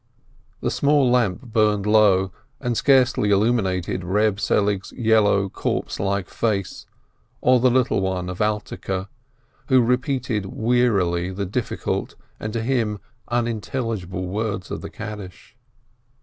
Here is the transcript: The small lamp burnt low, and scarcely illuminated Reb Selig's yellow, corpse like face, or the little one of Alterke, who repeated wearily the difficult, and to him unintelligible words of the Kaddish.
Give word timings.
The 0.61 0.71
small 0.71 1.11
lamp 1.11 1.41
burnt 1.43 1.85
low, 1.85 2.31
and 2.59 2.75
scarcely 2.75 3.29
illuminated 3.29 4.03
Reb 4.03 4.39
Selig's 4.39 4.91
yellow, 4.93 5.47
corpse 5.47 5.99
like 5.99 6.27
face, 6.27 6.87
or 7.39 7.59
the 7.59 7.69
little 7.69 8.01
one 8.01 8.27
of 8.27 8.41
Alterke, 8.41 9.09
who 9.67 9.79
repeated 9.79 10.47
wearily 10.47 11.29
the 11.29 11.45
difficult, 11.45 12.15
and 12.39 12.51
to 12.51 12.63
him 12.63 12.99
unintelligible 13.27 14.25
words 14.25 14.71
of 14.71 14.81
the 14.81 14.89
Kaddish. 14.89 15.55